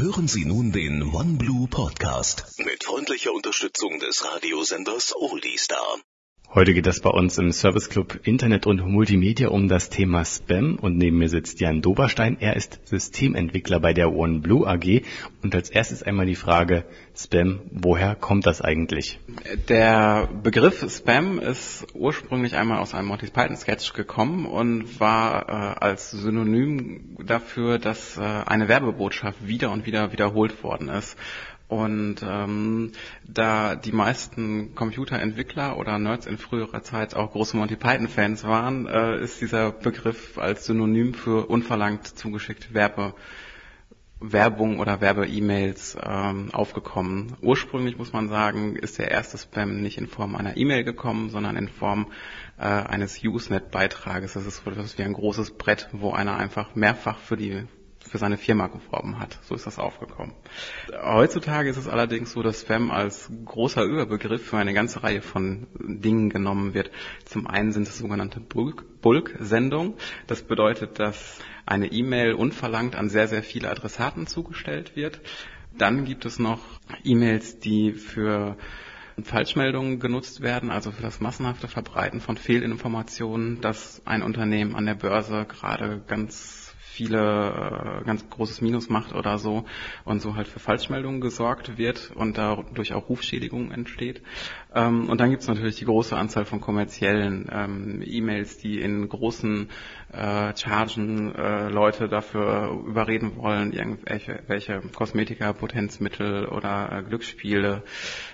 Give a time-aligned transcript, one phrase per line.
[0.00, 5.98] Hören Sie nun den OneBlue Podcast mit freundlicher Unterstützung des Radiosenders Oldie Star.
[6.54, 10.78] Heute geht es bei uns im Service Club Internet und Multimedia um das Thema Spam
[10.80, 12.38] und neben mir sitzt Jan Doberstein.
[12.40, 15.02] Er ist Systementwickler bei der OneBlue AG
[15.42, 16.84] und als erstes einmal die Frage
[17.14, 19.20] Spam, woher kommt das eigentlich?
[19.68, 25.84] Der Begriff Spam ist ursprünglich einmal aus einem Monty Python Sketch gekommen und war äh,
[25.84, 31.18] als Synonym dafür, dass äh, eine Werbebotschaft wieder und wieder wiederholt worden ist.
[31.68, 32.92] Und ähm,
[33.26, 39.20] da die meisten Computerentwickler oder Nerds in früherer Zeit auch große Monty Python-Fans waren, äh,
[39.20, 43.14] ist dieser Begriff als Synonym für unverlangt zugeschickt Werbe,
[44.18, 47.36] Werbung oder Werbe-E-Mails ähm, aufgekommen.
[47.42, 51.56] Ursprünglich muss man sagen, ist der erste Spam nicht in Form einer E-Mail gekommen, sondern
[51.56, 52.06] in Form
[52.58, 54.32] äh, eines Usenet-Beitrages.
[54.32, 57.64] Das ist so etwas wie ein großes Brett, wo einer einfach mehrfach für die
[58.06, 59.38] für seine Firma geworben hat.
[59.42, 60.32] So ist das aufgekommen.
[61.02, 65.66] Heutzutage ist es allerdings so, dass Spam als großer Überbegriff für eine ganze Reihe von
[65.78, 66.90] Dingen genommen wird.
[67.24, 69.94] Zum einen sind es sogenannte Bulk-Sendungen.
[70.26, 75.20] Das bedeutet, dass eine E-Mail unverlangt an sehr, sehr viele Adressaten zugestellt wird.
[75.76, 76.60] Dann gibt es noch
[77.04, 78.56] E-Mails, die für
[79.22, 84.94] Falschmeldungen genutzt werden, also für das massenhafte Verbreiten von Fehlinformationen, dass ein Unternehmen an der
[84.94, 86.67] Börse gerade ganz
[86.98, 89.64] viele äh, ganz großes Minus macht oder so
[90.04, 94.20] und so halt für Falschmeldungen gesorgt wird und dadurch auch Rufschädigung entsteht.
[94.74, 99.08] Ähm, und dann gibt es natürlich die große Anzahl von kommerziellen ähm, E-Mails, die in
[99.08, 99.68] großen
[100.12, 107.84] äh, Chargen äh, Leute dafür überreden wollen, irgendwelche welche Kosmetika, Potenzmittel oder äh, Glücksspiele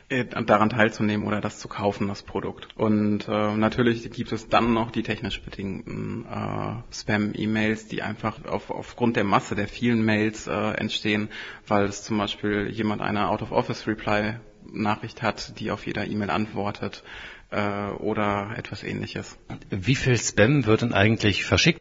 [0.08, 2.68] äh, daran teilzunehmen oder das zu kaufen, das Produkt.
[2.76, 8.70] Und äh, natürlich gibt es dann noch die technisch bedingten äh, Spam-E-Mails, die einfach auf,
[8.70, 11.28] aufgrund der Masse der vielen Mails äh, entstehen,
[11.66, 14.36] weil es zum Beispiel jemand eine Out-of-Office-Reply
[14.72, 17.02] Nachricht hat, die auf jeder E-Mail antwortet
[17.50, 19.38] äh, oder etwas ähnliches.
[19.70, 21.80] Wie viel Spam wird denn eigentlich verschickt?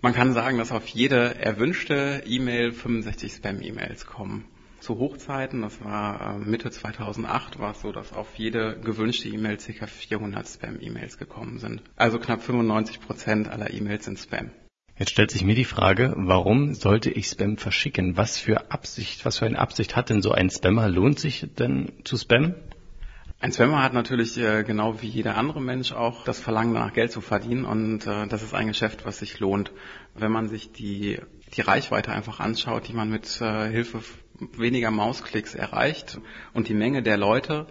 [0.00, 4.44] Man kann sagen, dass auf jede erwünschte E-Mail 65 Spam-E-Mails kommen.
[4.78, 9.56] Zu Hochzeiten, das war äh, Mitte 2008, war es so, dass auf jede gewünschte E-Mail
[9.56, 9.86] ca.
[9.88, 11.82] 400 Spam-E-Mails gekommen sind.
[11.96, 14.52] Also knapp 95 Prozent aller E-Mails sind Spam.
[14.98, 18.16] Jetzt stellt sich mir die Frage, warum sollte ich Spam verschicken?
[18.16, 20.88] Was für Absicht, was für eine Absicht hat denn so ein Spammer?
[20.88, 22.56] Lohnt sich denn zu spammen?
[23.38, 27.12] Ein Spammer hat natürlich äh, genau wie jeder andere Mensch auch das Verlangen danach Geld
[27.12, 29.70] zu verdienen und äh, das ist ein Geschäft, was sich lohnt.
[30.16, 31.20] Wenn man sich die,
[31.54, 34.00] die Reichweite einfach anschaut, die man mit äh, Hilfe
[34.56, 36.18] weniger Mausklicks erreicht
[36.54, 37.68] und die Menge der Leute,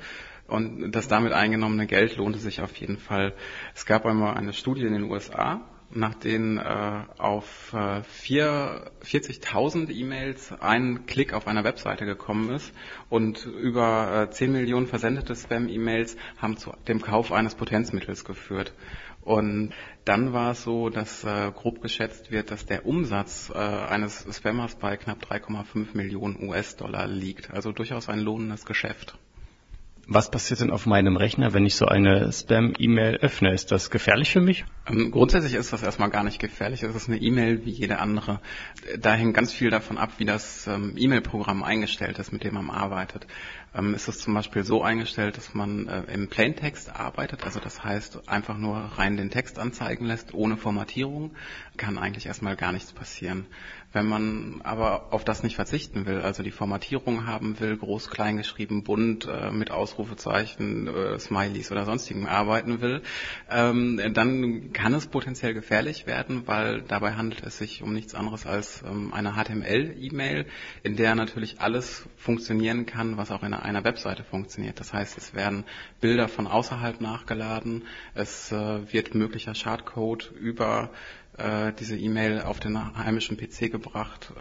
[0.48, 3.34] und das damit eingenommene Geld lohnte sich auf jeden Fall.
[3.76, 10.52] Es gab einmal eine Studie in den USA, nach denen äh, auf äh, 40.000 E-Mails
[10.60, 12.74] ein Klick auf einer Webseite gekommen ist
[13.10, 18.74] und über äh, 10 Millionen versendete Spam-E-Mails haben zu dem Kauf eines Potenzmittels geführt.
[19.22, 19.74] Und
[20.06, 24.76] dann war es so, dass äh, grob geschätzt wird, dass der Umsatz äh, eines Spammers
[24.76, 27.52] bei knapp 3,5 Millionen US-Dollar liegt.
[27.52, 29.18] Also durchaus ein lohnendes Geschäft.
[30.10, 33.54] Was passiert denn auf meinem Rechner, wenn ich so eine Spam-E-Mail öffne?
[33.54, 34.64] Ist das gefährlich für mich?
[34.88, 36.82] Ähm, grundsätzlich ist das erstmal gar nicht gefährlich.
[36.84, 38.40] Es ist eine E-Mail wie jede andere.
[38.98, 42.70] Da hängt ganz viel davon ab, wie das ähm, E-Mail-Programm eingestellt ist, mit dem man
[42.70, 43.28] arbeitet.
[43.76, 47.84] Ähm, ist es zum Beispiel so eingestellt, dass man äh, im Plaintext arbeitet, also das
[47.84, 51.36] heißt einfach nur rein den Text anzeigen lässt, ohne Formatierung,
[51.76, 53.46] kann eigentlich erstmal gar nichts passieren.
[53.98, 58.38] Wenn man aber auf das nicht verzichten will, also die Formatierung haben will, groß, klein
[58.38, 63.02] geschrieben, bunt, äh, mit Ausrufezeichen, äh, Smileys oder sonstigem arbeiten will,
[63.50, 68.46] ähm, dann kann es potenziell gefährlich werden, weil dabei handelt es sich um nichts anderes
[68.46, 70.46] als ähm, eine HTML-E-Mail,
[70.84, 74.80] in der natürlich alles funktionieren kann, was auch in einer Webseite funktioniert.
[74.80, 75.64] Das heißt, es werden
[76.02, 80.92] Bilder von außerhalb nachgeladen, es äh, wird möglicher Schadcode über
[81.38, 84.34] äh, diese E-Mail auf den heimischen PC gebracht.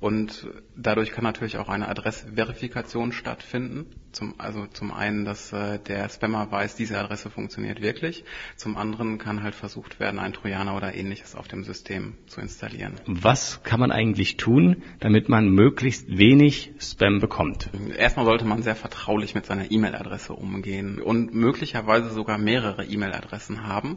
[0.00, 3.86] Und dadurch kann natürlich auch eine Adressverifikation stattfinden.
[4.12, 8.24] Zum, also zum einen, dass äh, der Spammer weiß, diese Adresse funktioniert wirklich.
[8.54, 13.00] Zum anderen kann halt versucht werden, ein Trojaner oder ähnliches auf dem System zu installieren.
[13.06, 17.70] Was kann man eigentlich tun, damit man möglichst wenig Spam bekommt?
[17.96, 23.96] Erstmal sollte man sehr vertraulich mit seiner E-Mail-Adresse umgehen und möglicherweise sogar mehrere E-Mail-Adressen haben.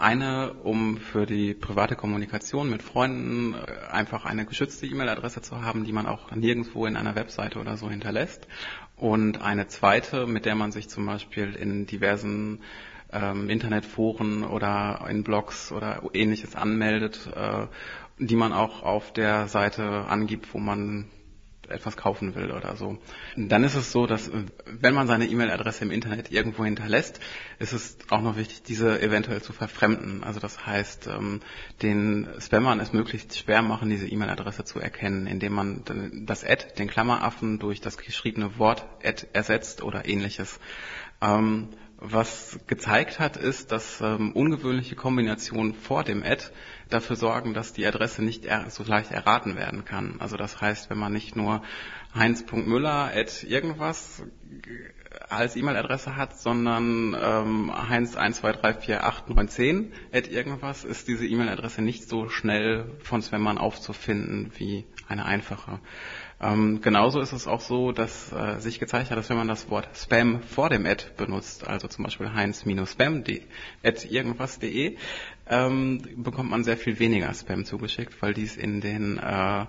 [0.00, 5.84] Eine, um für die private Kommunikation mit Freunden äh, einfach eine geschützte E-Mail-Adresse zu haben,
[5.84, 8.48] die man auch nirgendwo in einer Webseite oder so hinterlässt.
[8.96, 12.62] Und eine zweite, mit der man sich zum Beispiel in diversen
[13.12, 17.66] ähm, Internetforen oder in Blogs oder ähnliches anmeldet, äh,
[18.18, 21.10] die man auch auf der Seite angibt, wo man
[21.70, 22.98] etwas kaufen will oder so.
[23.36, 24.30] Dann ist es so, dass
[24.66, 27.20] wenn man seine E-Mail-Adresse im Internet irgendwo hinterlässt,
[27.58, 30.24] ist es auch noch wichtig, diese eventuell zu verfremden.
[30.24, 31.40] Also das heißt, ähm,
[31.82, 35.82] den Spammern es möglichst schwer machen, diese E-Mail-Adresse zu erkennen, indem man
[36.26, 40.60] das Ad, den Klammeraffen, durch das geschriebene Wort Ad ersetzt oder ähnliches.
[42.02, 46.44] Was gezeigt hat, ist, dass ähm, ungewöhnliche Kombinationen vor dem Ad
[46.88, 50.16] dafür sorgen, dass die Adresse nicht so leicht erraten werden kann.
[50.18, 51.62] Also das heißt, wenn man nicht nur
[52.14, 54.22] heinz.müller at irgendwas
[55.28, 62.90] als E-Mail-Adresse hat, sondern ähm, heinz 1234891 at irgendwas, ist diese E-Mail-Adresse nicht so schnell
[63.02, 65.80] von Spammern aufzufinden wie eine einfache.
[66.42, 69.68] Ähm, genauso ist es auch so, dass äh, sich gezeigt hat, dass wenn man das
[69.68, 73.24] Wort Spam vor dem Ad benutzt, also zum Beispiel heinz-spam
[73.84, 74.96] at irgendwas.de,
[75.50, 79.66] ähm, bekommt man sehr viel weniger Spam zugeschickt, weil dies in den äh,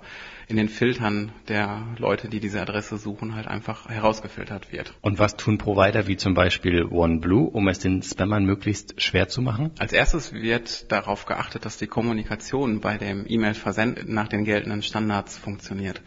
[0.52, 4.94] in den Filtern der Leute, die diese Adresse suchen, halt einfach herausgefiltert wird.
[5.00, 9.42] Und was tun Provider wie zum Beispiel OneBlue, um es den Spammern möglichst schwer zu
[9.42, 9.72] machen?
[9.80, 15.38] Als erstes wird darauf geachtet, dass die Kommunikation bei dem E-Mail-Versend nach den geltenden Standards
[15.38, 16.02] funktioniert.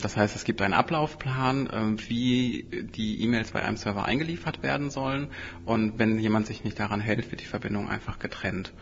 [0.00, 4.88] Das heißt, es gibt einen Ablaufplan, äh, wie die E-Mails bei einem Server eingeliefert werden
[4.88, 5.28] sollen.
[5.66, 8.72] Und wenn jemand sich nicht daran hält, wird die Verbindung einfach getrennt.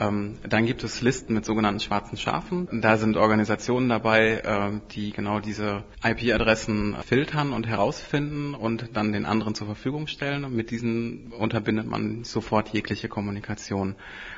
[0.00, 2.68] Ähm, dann gibt es Listen mit sogenannten schwarzen Schafen.
[2.80, 9.26] Da sind Organisationen dabei, äh, die genau diese IP-Adressen filtern und herausfinden und dann den
[9.26, 10.50] anderen zur Verfügung stellen.
[10.54, 13.94] Mit diesen unterbindet man sofort jegliche Kommunikation.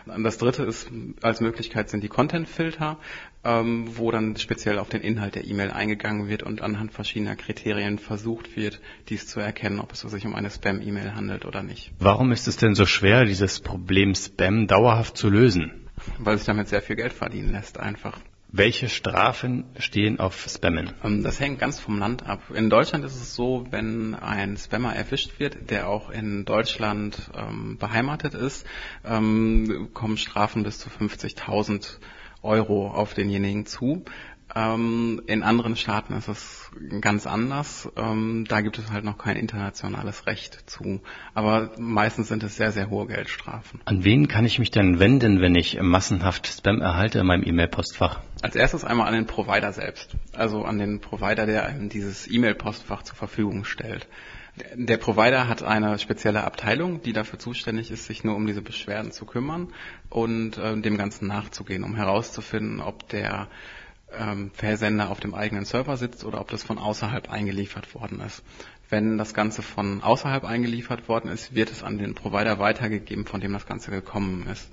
[0.06, 0.91] Das dritte ist
[1.23, 2.99] als Möglichkeit sind die Content-Filter,
[3.44, 7.99] ähm, wo dann speziell auf den Inhalt der E-Mail eingegangen wird und anhand verschiedener Kriterien
[7.99, 11.93] versucht wird, dies zu erkennen, ob es sich um eine Spam-E-Mail handelt oder nicht.
[11.99, 15.51] Warum ist es denn so schwer, dieses Problem Spam dauerhaft zu lösen?
[16.19, 18.19] Weil sich damit sehr viel Geld verdienen lässt einfach.
[18.54, 20.93] Welche Strafen stehen auf Spammen?
[21.02, 22.43] Ähm, das hängt ganz vom Land ab.
[22.54, 27.78] In Deutschland ist es so, wenn ein Spammer erwischt wird, der auch in Deutschland ähm,
[27.78, 28.66] beheimatet ist,
[29.06, 31.96] ähm, kommen Strafen bis zu 50.000
[32.43, 34.04] Euro auf denjenigen zu.
[34.54, 37.88] Ähm, in anderen Staaten ist es ganz anders.
[37.96, 41.00] Ähm, da gibt es halt noch kein internationales Recht zu.
[41.34, 43.80] Aber meistens sind es sehr, sehr hohe Geldstrafen.
[43.84, 48.20] An wen kann ich mich denn wenden, wenn ich massenhaft Spam erhalte in meinem E-Mail-Postfach?
[48.42, 50.16] Als erstes einmal an den Provider selbst.
[50.34, 54.06] Also an den Provider, der einem dieses E-Mail-Postfach zur Verfügung stellt.
[54.74, 59.10] Der Provider hat eine spezielle Abteilung, die dafür zuständig ist, sich nur um diese Beschwerden
[59.10, 59.72] zu kümmern
[60.10, 63.48] und äh, dem Ganzen nachzugehen, um herauszufinden, ob der
[64.19, 68.43] ähm, Versender auf dem eigenen Server sitzt oder ob das von außerhalb eingeliefert worden ist.
[68.88, 73.41] Wenn das Ganze von außerhalb eingeliefert worden ist, wird es an den Provider weitergegeben, von
[73.41, 74.70] dem das Ganze gekommen ist.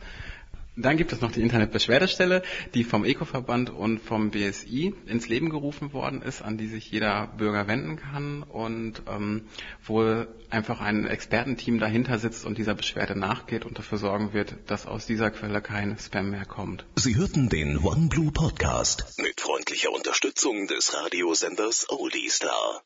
[0.81, 2.41] Dann gibt es noch die Internetbeschwerdestelle,
[2.73, 7.27] die vom Eco-Verband und vom BSI ins Leben gerufen worden ist, an die sich jeder
[7.27, 9.41] Bürger wenden kann und ähm,
[9.85, 14.85] wo einfach ein Expertenteam dahinter sitzt und dieser Beschwerde nachgeht und dafür sorgen wird, dass
[14.85, 16.85] aus dieser Quelle kein Spam mehr kommt.
[16.95, 22.81] Sie hörten den OneBlue Podcast mit freundlicher Unterstützung des Radiosenders Oldie Star.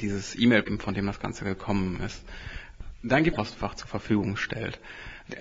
[0.00, 2.22] Dieses E-Mail, von dem das Ganze gekommen ist.
[3.02, 4.80] Dann gibt es Postfach zur Verfügung stellt.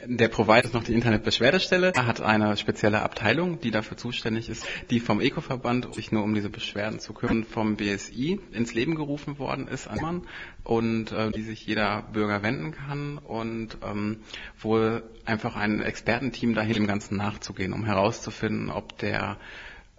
[0.06, 1.94] Der Provider ist noch die Internetbeschwerdestelle.
[1.96, 6.34] Er hat eine spezielle Abteilung, die dafür zuständig ist, die vom Eco-Verband sich nur um
[6.34, 10.28] diese Beschwerden zu kümmern, vom BSI ins Leben gerufen worden ist an Mann
[10.66, 14.20] und äh, die sich jeder Bürger wenden kann und ähm,
[14.60, 19.38] wo einfach ein Expertenteam dahin dem Ganzen nachzugehen, um herauszufinden, ob der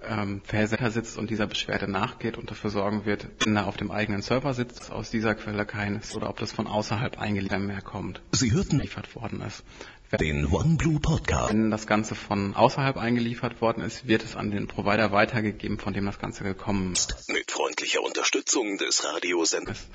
[0.02, 3.90] ähm, Versender sitzt und dieser Beschwerde nachgeht und dafür sorgen wird, wenn er auf dem
[3.90, 8.20] eigenen Server sitzt, aus dieser Quelle keines oder ob das von außerhalb eingeliefert mehr kommt.
[8.32, 9.64] Sie hörten liefert worden ist.
[10.18, 11.50] Den OneBlue Podcast.
[11.50, 15.92] Wenn das Ganze von außerhalb eingeliefert worden ist, wird es an den Provider weitergegeben, von
[15.92, 17.28] dem das Ganze gekommen ist.
[17.28, 19.86] Mit freundlicher Unterstützung des Radiosenders.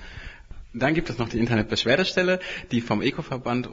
[0.75, 2.39] Dann gibt es noch die Internetbeschwerdestelle,
[2.71, 3.69] die vom Eco-Verband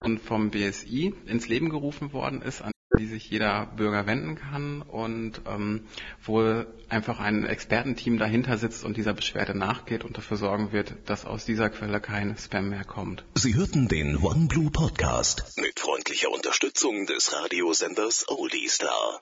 [0.00, 4.82] und vom BSI ins Leben gerufen worden ist, an die sich jeder Bürger wenden kann
[4.82, 5.86] und ähm,
[6.24, 11.24] wo einfach ein Expertenteam dahinter sitzt und dieser Beschwerde nachgeht und dafür sorgen wird, dass
[11.24, 13.24] aus dieser Quelle kein Spam mehr kommt.
[13.34, 19.20] Sie hörten den OneBlue Podcast mit freundlicher Unterstützung des Radiosenders Oldie Star.